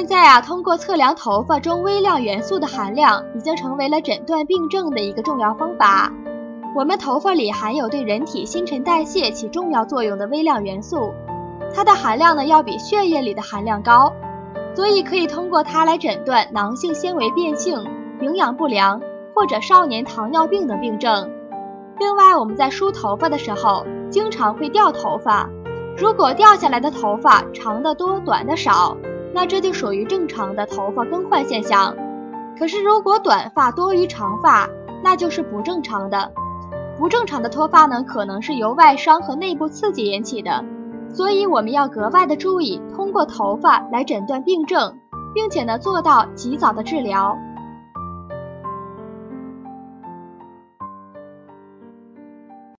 [0.00, 6.10] 现在啊，通过测量头发中微量元素的含量，已经成为了诊断病症的一个重要方法。
[6.74, 11.12] 我们头发里含有对人体新陈代谢起重要作用的微量元素，
[11.74, 14.14] 它的含量呢要比血液里的含量高，
[14.74, 17.84] 所以可以通过它来诊断囊性纤维变性、
[18.22, 19.02] 营养不良
[19.34, 21.30] 或者少年糖尿病等病症。
[21.98, 25.50] 另外，我们在梳头发的时候，经常会掉头发，
[25.98, 28.96] 如果掉下来的头发长的多、短的少。
[29.32, 31.94] 那这就属于正常的头发更换现象。
[32.58, 34.68] 可是如果短发多于长发，
[35.02, 36.32] 那就是不正常的。
[36.98, 40.64] 不正常的脱发呢，可能是由外伤和内部刺激引起的。
[41.08, 44.98] 所以我们要格外的注意，通过头发来诊断病症，
[45.34, 47.36] 并且呢做到及早的治疗。